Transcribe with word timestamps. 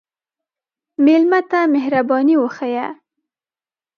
مېلمه 1.05 1.39
ته 1.49 1.59
مهرباني 1.73 2.35
وښیه. 2.39 2.87